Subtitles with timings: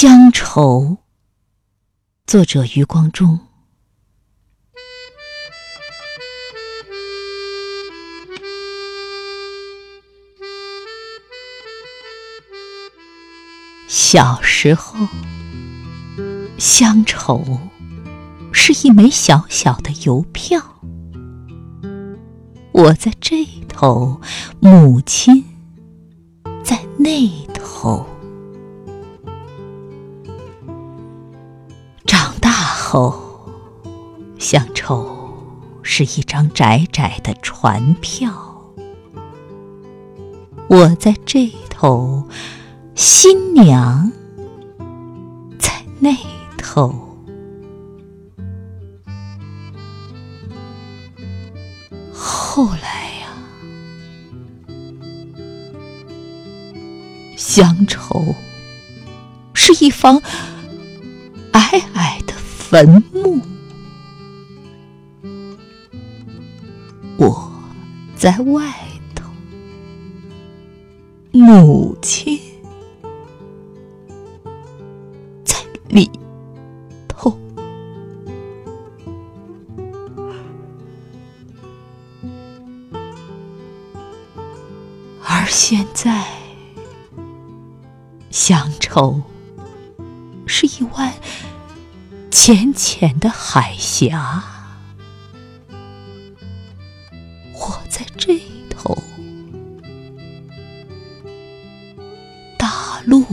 [0.00, 0.98] 乡愁，
[2.24, 3.40] 作者余光中。
[13.88, 15.04] 小时候，
[16.58, 17.58] 乡愁
[18.52, 20.62] 是一枚小小的邮票，
[22.70, 24.20] 我在这头，
[24.60, 25.44] 母亲
[26.62, 28.06] 在那头。
[32.28, 33.18] 长大后，
[34.38, 35.32] 乡愁
[35.82, 38.30] 是一张窄窄的船票，
[40.68, 42.28] 我在这头，
[42.94, 44.12] 新娘
[45.58, 46.14] 在那
[46.58, 46.94] 头。
[52.12, 53.28] 后来呀，
[57.38, 58.34] 乡愁
[59.54, 60.20] 是一方
[61.94, 62.34] 矮的。
[62.70, 63.40] 坟墓，
[67.16, 67.50] 我
[68.14, 68.74] 在外
[69.14, 69.24] 头，
[71.32, 72.38] 母亲
[75.42, 75.56] 在
[75.88, 76.10] 里
[77.08, 77.38] 头，
[85.24, 86.26] 而现在，
[88.30, 89.22] 乡愁
[90.46, 91.10] 是一湾。
[92.40, 94.44] 浅浅的海峡。
[97.52, 98.96] 我在这头
[102.56, 103.24] 大陆